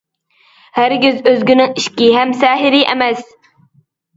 ھەرگىز 0.77 1.19
ئۆزگىنىڭ 1.31 1.75
ئىشىكى 1.81 2.09
ھەم 2.17 2.33
سەھىرى 2.41 2.83
ئەمەس! 2.89 3.25